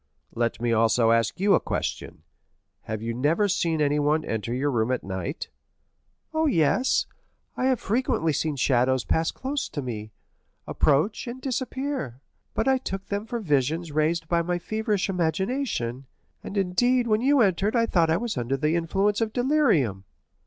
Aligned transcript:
"Let 0.33 0.59
me 0.59 0.73
also 0.73 1.11
ask 1.11 1.39
you 1.39 1.53
a 1.53 1.59
question. 1.59 2.23
Have 2.85 3.03
you 3.03 3.13
never 3.13 3.47
seen 3.47 3.79
anyone 3.79 4.25
enter 4.25 4.51
your 4.51 4.71
room 4.71 4.89
at 4.91 5.03
night?" 5.03 5.49
"Oh, 6.33 6.47
yes; 6.47 7.05
I 7.55 7.65
have 7.65 7.79
frequently 7.79 8.33
seen 8.33 8.55
shadows 8.55 9.03
pass 9.05 9.29
close 9.29 9.69
to 9.69 9.79
me, 9.83 10.11
approach, 10.65 11.27
and 11.27 11.39
disappear; 11.39 12.19
but 12.55 12.67
I 12.67 12.79
took 12.79 13.09
them 13.09 13.27
for 13.27 13.39
visions 13.39 13.91
raised 13.91 14.27
by 14.27 14.41
my 14.41 14.57
feverish 14.57 15.07
imagination, 15.07 16.07
and 16.43 16.57
indeed 16.57 17.05
when 17.05 17.21
you 17.21 17.41
entered 17.41 17.75
I 17.75 17.85
thought 17.85 18.09
I 18.09 18.17
was 18.17 18.39
under 18.39 18.57
the 18.57 18.75
influence 18.75 19.21
of 19.21 19.31
delirium." 19.31 20.05